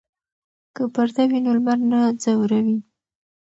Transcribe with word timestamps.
که 0.75 0.83
پرده 0.95 1.23
وي 1.29 1.39
نو 1.45 1.51
لمر 1.57 1.79
نه 1.91 1.99
ځوروي. 2.21 2.77